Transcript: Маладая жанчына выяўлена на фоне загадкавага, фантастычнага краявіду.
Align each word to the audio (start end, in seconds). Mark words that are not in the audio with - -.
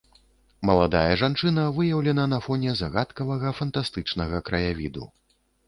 Маладая 0.69 1.11
жанчына 1.21 1.65
выяўлена 1.77 2.25
на 2.33 2.41
фоне 2.47 2.75
загадкавага, 2.81 3.55
фантастычнага 3.63 4.43
краявіду. 4.51 5.03